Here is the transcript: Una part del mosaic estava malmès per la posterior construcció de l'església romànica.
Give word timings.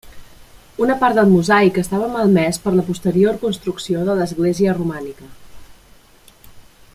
Una 0.83 0.93
part 1.03 1.17
del 1.19 1.33
mosaic 1.33 1.77
estava 1.81 2.07
malmès 2.15 2.59
per 2.63 2.73
la 2.77 2.85
posterior 2.87 3.37
construcció 3.45 4.07
de 4.09 4.17
l'església 4.21 4.75
romànica. 4.79 5.31